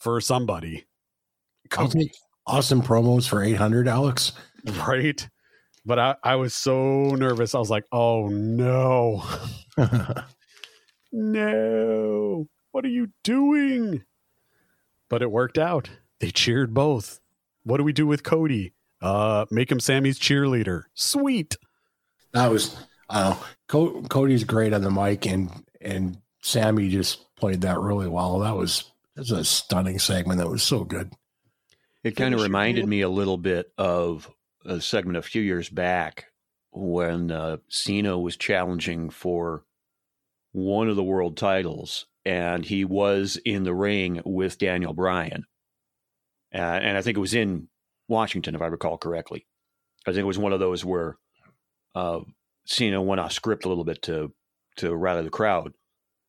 [0.00, 0.86] for somebody.
[2.46, 4.32] Awesome promos for 800, Alex.
[4.86, 5.26] Right.
[5.86, 7.54] But I, I was so nervous.
[7.54, 9.24] I was like, oh no.
[11.12, 12.46] no.
[12.72, 14.04] What are you doing?
[15.08, 15.88] But it worked out.
[16.20, 17.20] They cheered both.
[17.64, 18.74] What do we do with Cody?
[19.00, 20.82] Uh, make him Sami's cheerleader.
[20.92, 21.56] Sweet.
[22.34, 22.76] That was,
[23.08, 23.34] I
[23.68, 24.08] don't know.
[24.08, 28.40] Cody's great on the mic, and and Sami just played that really well.
[28.40, 30.38] That was that was a stunning segment.
[30.38, 31.12] That was so good.
[32.02, 34.30] It kind of reminded me a little bit of
[34.64, 36.28] a segment a few years back
[36.70, 39.64] when uh, Cena was challenging for
[40.52, 45.44] one of the world titles, and he was in the ring with Daniel Bryan.
[46.54, 47.68] Uh, and I think it was in
[48.08, 49.46] Washington, if I recall correctly.
[50.06, 51.18] I think it was one of those where
[51.94, 52.20] uh,
[52.64, 54.32] Cena went off script a little bit to
[54.76, 55.74] to rally the crowd,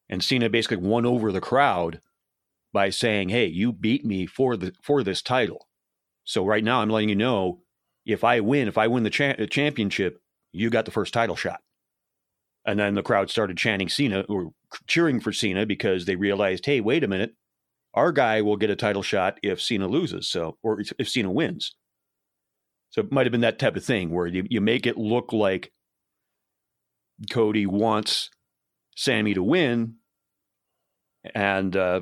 [0.10, 2.01] and Cena basically won over the crowd
[2.73, 5.67] by saying, "Hey, you beat me for the for this title.
[6.23, 7.63] So right now, I'm letting you know
[8.05, 11.62] if I win, if I win the cha- championship, you got the first title shot."
[12.65, 14.51] And then the crowd started chanting Cena or
[14.88, 17.36] cheering for Cena because they realized, "Hey, wait a minute,
[17.93, 21.75] our guy will get a title shot if Cena loses, so or if Cena wins."
[22.91, 25.31] So it might have been that type of thing where you, you make it look
[25.31, 25.71] like
[27.29, 28.29] Cody wants
[28.95, 29.95] Sami to win,
[31.34, 32.01] and uh,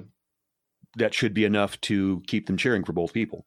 [0.97, 3.45] that should be enough to keep them cheering for both people.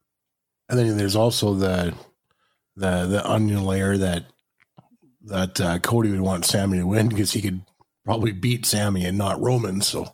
[0.68, 1.94] And then there's also the
[2.76, 4.24] the the onion layer that
[5.24, 7.62] that uh, Cody would want Sami to win because he could
[8.04, 9.80] probably beat Sami and not Roman.
[9.80, 10.08] So,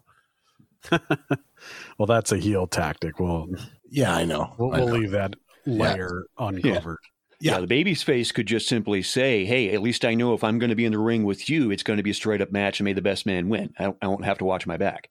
[0.90, 3.18] well, that's a heel tactic.
[3.18, 3.48] Well,
[3.90, 4.54] yeah, I know.
[4.58, 4.94] We'll, I we'll know.
[4.94, 5.36] leave that
[5.66, 6.48] layer yeah.
[6.48, 6.98] uncovered.
[7.40, 7.52] Yeah.
[7.52, 10.58] yeah, the baby's face could just simply say, "Hey, at least I know if I'm
[10.58, 12.52] going to be in the ring with you, it's going to be a straight up
[12.52, 13.72] match, and may the best man win.
[13.78, 15.08] I, I won't have to watch my back."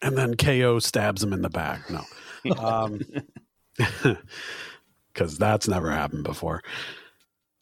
[0.00, 1.90] And then KO stabs him in the back.
[1.90, 2.04] No,
[2.44, 2.86] because
[4.04, 4.18] um,
[5.38, 6.62] that's never happened before.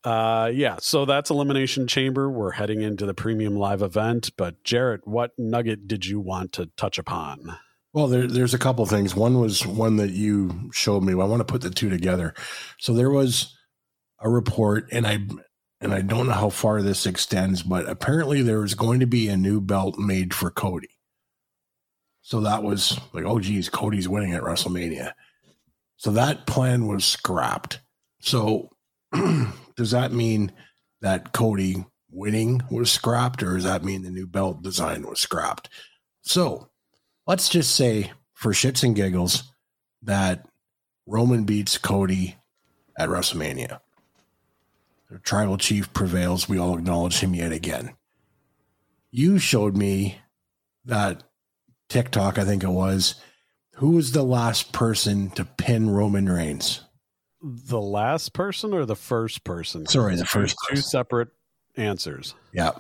[0.05, 2.31] Uh, yeah, so that's Elimination Chamber.
[2.31, 4.31] We're heading into the premium live event.
[4.37, 7.57] But Jared, what nugget did you want to touch upon?
[7.93, 9.17] Well, there, there's a couple things.
[9.17, 11.13] One was one that you showed me.
[11.13, 12.35] I want to put the two together.
[12.79, 13.57] So there was
[14.21, 15.27] a report, and I
[15.81, 19.29] and I don't know how far this extends, but apparently there was going to be
[19.29, 20.89] a new belt made for Cody.
[22.27, 25.13] So that was like, oh geez, Cody's winning at WrestleMania.
[25.97, 27.79] So that plan was scrapped.
[28.19, 28.71] So
[29.77, 30.51] does that mean
[31.03, 35.69] that Cody winning was scrapped, or does that mean the new belt design was scrapped?
[36.23, 36.69] So
[37.29, 39.45] let's just say, for shits and giggles,
[40.03, 40.49] that
[41.07, 42.39] Roman beats Cody
[42.99, 43.79] at WrestleMania.
[45.13, 46.49] The tribal chief prevails.
[46.49, 47.95] We all acknowledge him yet again.
[49.13, 50.19] You showed me
[50.87, 51.23] that
[51.89, 53.17] TikTok, I think it was.
[53.77, 56.83] Who was the last person to pin Roman Reigns?
[57.43, 59.87] The last person or the first person?
[59.87, 60.57] Sorry, the first.
[60.69, 61.29] Two separate
[61.77, 62.35] answers.
[62.53, 62.73] Yeah.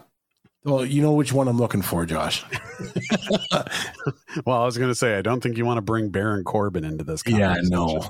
[0.67, 2.45] Well, you know which one I'm looking for, Josh.
[4.45, 6.83] well, I was going to say, I don't think you want to bring Baron Corbin
[6.85, 7.23] into this.
[7.25, 8.09] Yeah, no.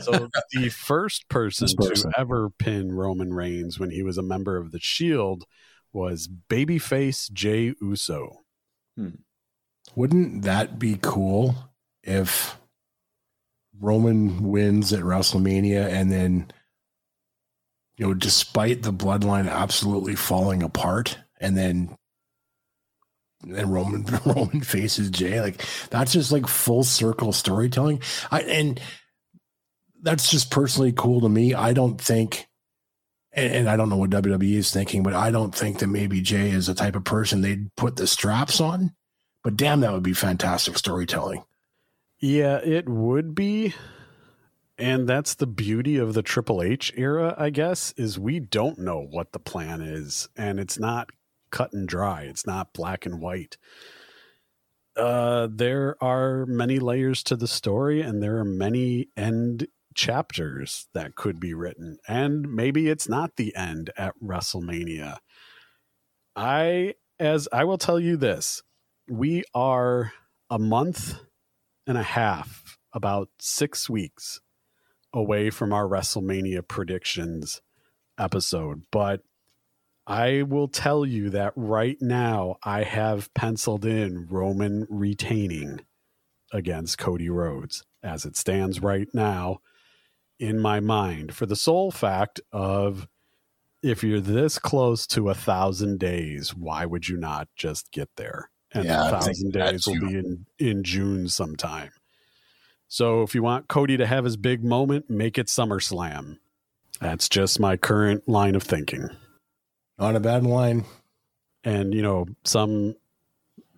[0.00, 4.56] so the first person, person, to ever pin Roman Reigns when he was a member
[4.56, 5.44] of the Shield
[5.92, 8.42] was babyface Jey Uso.
[8.96, 9.08] Hmm.
[9.94, 11.54] Wouldn't that be cool
[12.02, 12.56] if
[13.80, 16.50] Roman wins at WrestleMania and then,
[17.96, 21.96] you know, despite the bloodline absolutely falling apart, and then
[23.42, 25.40] and Roman Roman faces Jey.
[25.40, 28.00] Like that's just like full circle storytelling.
[28.30, 28.80] I, and
[30.02, 31.54] that's just personally cool to me.
[31.54, 32.46] I don't think,
[33.32, 36.20] and, and I don't know what WWE is thinking, but I don't think that maybe
[36.20, 38.94] Jey is the type of person they'd put the straps on.
[39.46, 41.44] But damn, that would be fantastic storytelling.
[42.18, 43.74] Yeah, it would be.
[44.76, 48.98] And that's the beauty of the Triple H era, I guess, is we don't know
[48.98, 50.28] what the plan is.
[50.36, 51.10] And it's not
[51.52, 52.22] cut and dry.
[52.22, 53.56] It's not black and white.
[54.96, 61.14] Uh, there are many layers to the story, and there are many end chapters that
[61.14, 61.98] could be written.
[62.08, 65.18] And maybe it's not the end at WrestleMania.
[66.34, 68.64] I, as I will tell you this,
[69.08, 70.12] we are
[70.50, 71.20] a month
[71.86, 74.40] and a half, about six weeks
[75.12, 77.60] away from our WrestleMania predictions
[78.18, 78.82] episode.
[78.90, 79.22] But
[80.06, 85.80] I will tell you that right now I have penciled in Roman retaining
[86.52, 89.58] against Cody Rhodes as it stands right now
[90.38, 93.08] in my mind for the sole fact of
[93.82, 98.50] if you're this close to a thousand days, why would you not just get there?
[98.76, 100.06] And yeah, a thousand days will you.
[100.06, 101.90] be in, in June sometime.
[102.88, 106.38] So if you want Cody to have his big moment, make it SummerSlam.
[107.00, 109.08] That's just my current line of thinking.
[109.98, 110.84] Not a bad line.
[111.64, 112.94] And, you know, some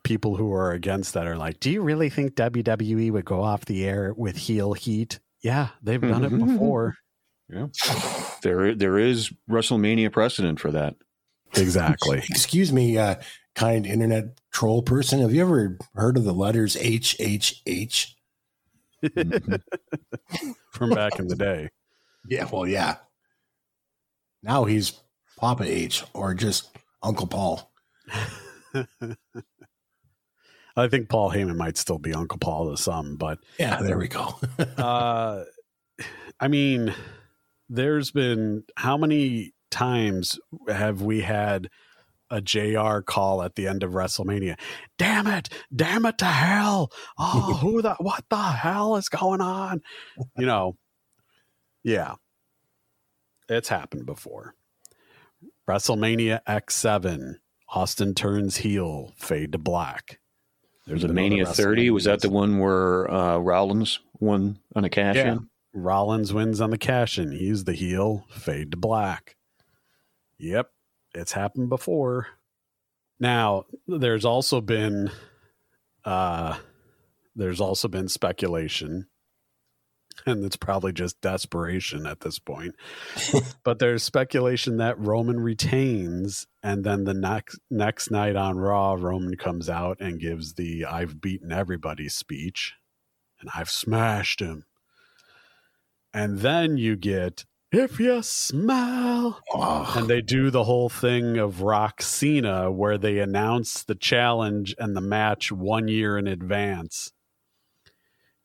[0.03, 3.65] people who are against that are like, do you really think WWE would go off
[3.65, 5.21] the air with heel heat?
[5.41, 6.53] Yeah, they've done it mm-hmm.
[6.53, 6.97] before.
[7.49, 7.69] Yeah.
[8.43, 10.97] There there is WrestleMania precedent for that.
[11.57, 12.19] Exactly.
[12.29, 13.17] Excuse me, uh,
[13.59, 15.19] kind internet troll person.
[15.21, 18.17] Have you ever heard of the letters H H H?
[20.73, 21.69] From back in the day.
[22.29, 22.97] Yeah, well, yeah.
[24.45, 24.93] Now he's
[25.39, 26.71] Papa H or just
[27.03, 27.73] Uncle Paul.
[30.77, 34.07] I think Paul Heyman might still be Uncle Paul to some, but yeah, there we
[34.07, 34.39] go.
[34.79, 35.43] uh,
[36.39, 36.95] I mean,
[37.69, 41.69] there's been how many times have we had
[42.31, 44.59] a JR call at the end of WrestleMania?
[44.99, 45.49] Damn it!
[45.75, 46.91] Damn it to hell!
[47.19, 49.83] Oh, who the what the hell is going on?
[50.37, 50.77] You know,
[51.83, 52.15] yeah,
[53.49, 54.55] it's happened before.
[55.69, 57.37] WrestleMania X7,
[57.69, 60.19] Austin turns heel, fade to black.
[60.87, 61.91] There's a Mania 30.
[61.91, 65.33] Was that the one where uh, Rollins won on a cash yeah.
[65.33, 65.51] in?
[65.75, 67.33] Rollins wins on the cash in.
[67.33, 69.37] He's the heel, fade to black.
[70.39, 70.71] Yep,
[71.15, 72.29] it's happened before.
[73.21, 75.11] Now, there's also been
[76.05, 76.59] uh
[77.35, 79.07] there's also been speculation
[80.27, 82.75] and it's probably just desperation at this point.
[83.65, 89.37] but there's speculation that Roman retains, and then the next next night on Raw, Roman
[89.37, 92.75] comes out and gives the "I've beaten everybody" speech,
[93.41, 94.65] and I've smashed him.
[96.13, 99.95] And then you get if you smell, oh.
[99.97, 104.97] and they do the whole thing of Rock Cena, where they announce the challenge and
[104.97, 107.13] the match one year in advance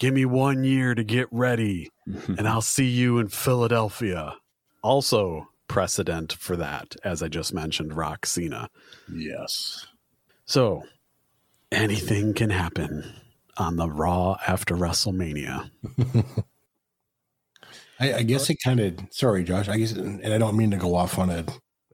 [0.04, 4.36] Give me one year to get ready, and I'll see you in Philadelphia.
[4.82, 8.70] Also, precedent for that, as I just mentioned, Rock Cena.
[9.10, 9.88] Yes.
[10.46, 10.84] So,
[11.72, 13.14] anything can happen
[13.56, 15.72] on the Raw after WrestleMania.
[18.00, 19.00] I, I, guess it kind of.
[19.12, 19.70] Sorry, Josh.
[19.70, 21.46] I guess, and I don't mean to go off on a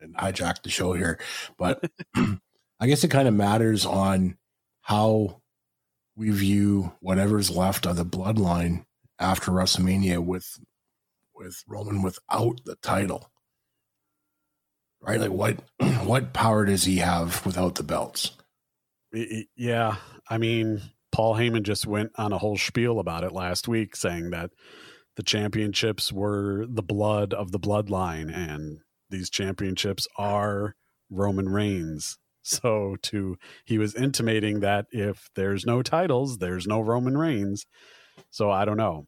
[0.02, 1.20] and hijack the show here,
[1.58, 1.84] but
[2.16, 4.38] I guess it kind of matters on
[4.82, 5.42] how
[6.16, 8.86] we view whatever's left of the bloodline
[9.20, 10.60] after WrestleMania with
[11.36, 13.30] with Roman without the title.
[15.02, 15.20] Right?
[15.20, 15.60] Like what
[16.04, 18.32] what power does he have without the belts?
[19.56, 19.96] Yeah.
[20.30, 20.82] I mean,
[21.12, 24.52] Paul Heyman just went on a whole spiel about it last week saying that
[25.19, 28.77] the championships were the blood of the bloodline and
[29.10, 30.77] these championships are
[31.10, 37.17] Roman Reigns so to he was intimating that if there's no titles, there's no Roman
[37.17, 37.65] Reigns.
[38.30, 39.07] So I don't know.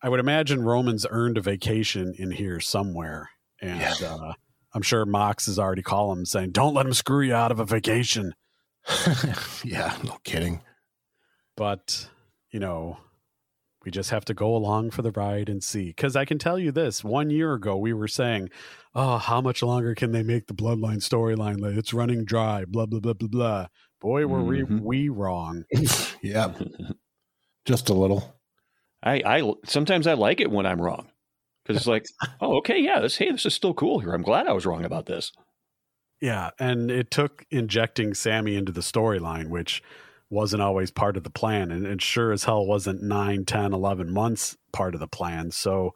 [0.00, 3.30] I would imagine Roman's earned a vacation in here somewhere,
[3.60, 3.94] and yeah.
[4.06, 4.34] uh,
[4.72, 7.58] I'm sure Mox has already called him saying, "Don't let him screw you out of
[7.58, 8.32] a vacation."
[9.64, 10.62] yeah, no kidding.
[11.56, 12.08] But
[12.52, 12.98] you know,
[13.84, 15.86] we just have to go along for the ride and see.
[15.86, 18.50] Because I can tell you this: one year ago, we were saying,
[18.94, 21.60] "Oh, how much longer can they make the Bloodline storyline?
[21.60, 23.66] Like, it's running dry." Blah blah blah blah blah.
[24.00, 24.78] Boy, were mm-hmm.
[24.78, 25.64] we we wrong.
[26.22, 26.52] yeah,
[27.64, 28.36] just a little.
[29.02, 31.08] I I sometimes I like it when I'm wrong
[31.62, 32.06] because it's like,
[32.40, 34.12] oh, okay, yeah, this hey, this is still cool here.
[34.12, 35.32] I'm glad I was wrong about this.
[36.20, 39.82] Yeah, and it took injecting Sami into the storyline, which
[40.32, 41.70] wasn't always part of the plan.
[41.70, 45.50] And it sure as hell wasn't 9, 10, 11 months part of the plan.
[45.50, 45.94] So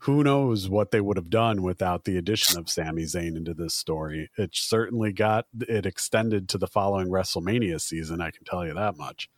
[0.00, 3.74] who knows what they would have done without the addition of Sami Zayn into this
[3.74, 4.30] story.
[4.38, 8.96] It certainly got it extended to the following WrestleMania season, I can tell you that
[8.96, 9.28] much.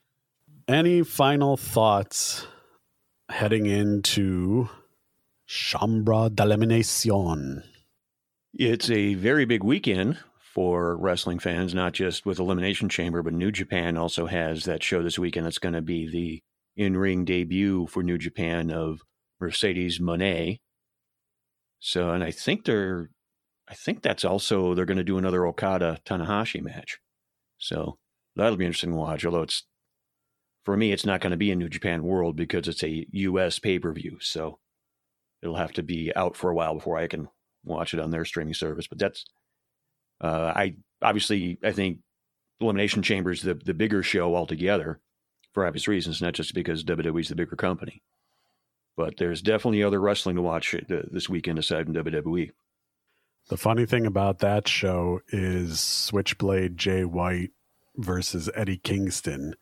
[0.67, 2.47] Any final thoughts
[3.31, 4.69] heading into
[5.47, 7.63] Chambre d'Elimination?
[8.53, 10.19] It's a very big weekend
[10.55, 15.03] for wrestling fans, not just with Elimination Chamber, but New Japan also has that show
[15.03, 15.47] this weekend.
[15.47, 16.43] That's going to be the
[16.83, 19.01] in ring debut for New Japan of
[19.41, 20.59] Mercedes Moné.
[21.81, 23.11] So, and I think they're,
[23.69, 26.99] I think that's also, they're going to do another Okada Tanahashi match.
[27.59, 27.99] So
[28.35, 29.65] that'll be interesting to watch, although it's,
[30.65, 33.59] for me, it's not going to be a New Japan World because it's a US
[33.59, 34.19] pay per view.
[34.21, 34.59] So
[35.43, 37.29] it'll have to be out for a while before I can
[37.65, 38.87] watch it on their streaming service.
[38.87, 39.25] But that's,
[40.21, 41.99] uh, I obviously, I think
[42.61, 45.01] Elimination Chamber is the, the bigger show altogether
[45.53, 48.03] for obvious reasons, not just because WWE is the bigger company.
[48.97, 52.51] But there's definitely other wrestling to watch uh, this weekend aside from WWE.
[53.49, 57.53] The funny thing about that show is Switchblade Jay White
[57.97, 59.55] versus Eddie Kingston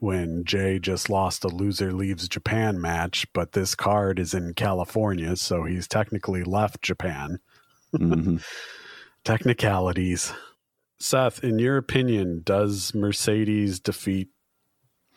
[0.00, 5.36] when Jay just lost a loser leaves Japan match, but this card is in California,
[5.36, 7.38] so he's technically left Japan.
[7.94, 8.38] Mm-hmm.
[9.24, 10.32] Technicalities.
[10.98, 14.28] Seth, in your opinion, does Mercedes defeat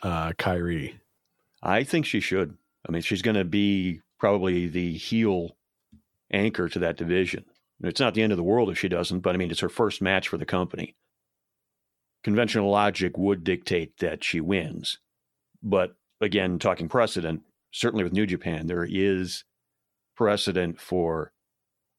[0.01, 0.99] uh, Kairi?
[1.61, 2.57] I think she should.
[2.87, 5.57] I mean, she's going to be probably the heel
[6.31, 7.45] anchor to that division.
[7.81, 9.69] It's not the end of the world if she doesn't, but I mean, it's her
[9.69, 10.95] first match for the company.
[12.23, 14.99] Conventional logic would dictate that she wins.
[15.61, 17.41] But again, talking precedent,
[17.71, 19.43] certainly with New Japan, there is
[20.15, 21.32] precedent for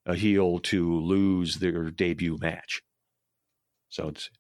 [0.06, 2.82] a heel to lose their debut match.
[3.88, 4.30] So it's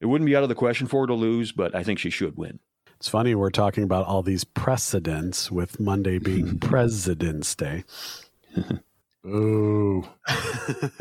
[0.00, 2.10] it wouldn't be out of the question for her to lose, but I think she
[2.10, 2.58] should win.
[2.96, 7.84] It's funny we're talking about all these precedents with Monday being President's Day.
[9.26, 10.04] Ooh.
[10.28, 10.96] uh,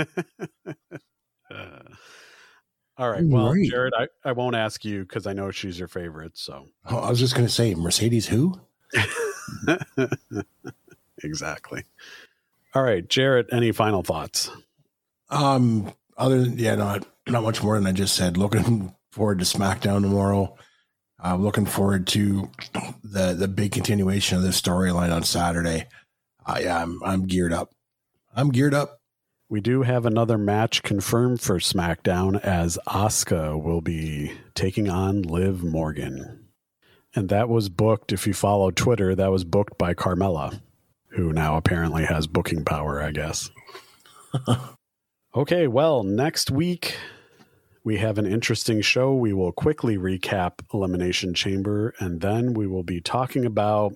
[2.97, 3.23] all right.
[3.23, 3.69] Well, right.
[3.69, 6.37] Jared, I, I won't ask you because I know she's your favorite.
[6.37, 8.59] So oh, I was just going to say Mercedes who?
[11.23, 11.85] exactly.
[12.73, 14.49] All right, Jared, any final thoughts?
[15.29, 18.37] Um, other than, yeah, not, not much more than I just said.
[18.37, 20.55] Looking forward to SmackDown tomorrow.
[21.19, 22.49] I'm uh, looking forward to
[23.03, 25.85] the the big continuation of this storyline on Saturday.
[26.43, 27.75] Uh, yeah, I'm I'm geared up.
[28.35, 29.01] I'm geared up.
[29.47, 35.61] We do have another match confirmed for SmackDown as Asuka will be taking on Liv
[35.61, 36.47] Morgan.
[37.13, 40.61] And that was booked, if you follow Twitter, that was booked by Carmella,
[41.11, 43.49] who now apparently has booking power, I guess.
[45.35, 46.95] okay, well, next week
[47.83, 49.13] we have an interesting show.
[49.13, 53.93] We will quickly recap Elimination Chamber, and then we will be talking about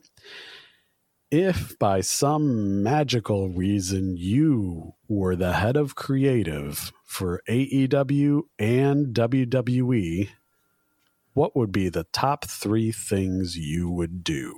[1.32, 10.30] if by some magical reason you were the head of creative for AEW and WWE,
[11.34, 14.56] what would be the top three things you would do?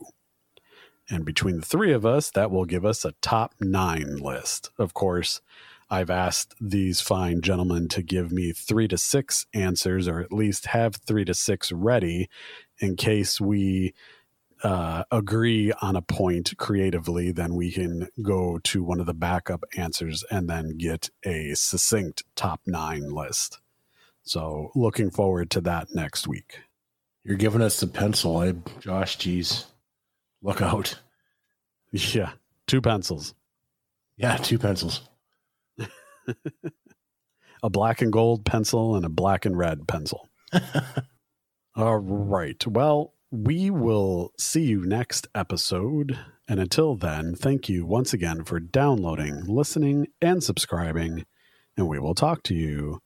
[1.10, 4.72] And between the three of us, that will give us a top nine list.
[4.78, 5.42] Of course,
[5.90, 10.68] I've asked these fine gentlemen to give me three to six answers, or at least
[10.68, 12.30] have three to six ready
[12.80, 13.94] in case we
[14.64, 17.32] uh, agree on a point creatively.
[17.32, 22.24] Then we can go to one of the backup answers and then get a succinct
[22.36, 23.60] top nine list.
[24.24, 26.60] So, looking forward to that next week.
[27.24, 29.18] You're giving us the pencil, eh, Josh?
[29.18, 29.66] Geez,
[30.48, 31.00] look out.
[31.94, 32.34] Yeah,
[32.68, 33.34] two pencils.
[34.18, 35.08] Yeah, two pencils.
[37.64, 40.28] a black and gold pencil and a black and red pencil.
[41.78, 42.68] All right.
[42.68, 46.20] Well, we will see you next episode.
[46.50, 51.26] And until then, thank you once again for downloading, listening, and subscribing.
[51.78, 53.00] And we will talk to you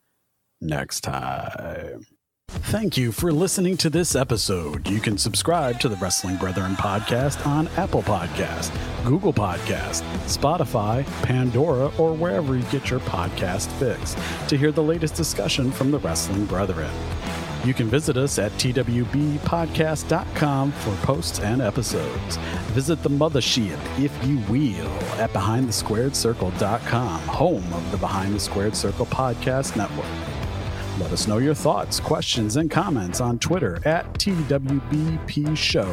[0.60, 2.08] next time.
[2.54, 4.86] Thank you for listening to this episode.
[4.90, 8.74] You can subscribe to the Wrestling Brethren podcast on Apple Podcast,
[9.06, 14.18] Google Podcast, Spotify, Pandora, or wherever you get your podcast fix
[14.50, 16.92] to hear the latest discussion from the Wrestling Brethren.
[17.64, 22.36] You can visit us at twbpodcast.com for posts and episodes.
[22.74, 24.90] Visit the mothership, if you will,
[25.20, 30.31] at behindthesquaredcircle.com, home of the Behind the Squared Circle podcast network.
[31.02, 35.92] Let us know your thoughts, questions, and comments on Twitter at TWBP Show,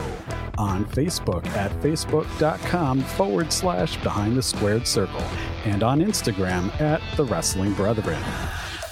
[0.58, 5.22] on Facebook at facebook.com forward slash behind the squared circle,
[5.64, 8.22] and on Instagram at the Wrestling Brethren.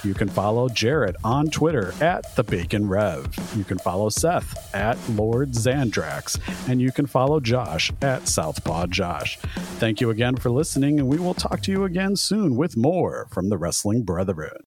[0.03, 3.27] You can follow Jared on Twitter at the Bacon Rev.
[3.55, 9.37] You can follow Seth at Lord Zandrax, and you can follow Josh at Southpaw Josh.
[9.77, 13.27] Thank you again for listening, and we will talk to you again soon with more
[13.29, 14.63] from the Wrestling Brotherhood.